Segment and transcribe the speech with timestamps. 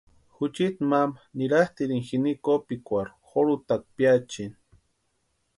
[0.35, 4.57] Juchiti mama niratʼirini jini kopikwarhu jorhutakwa piachiani.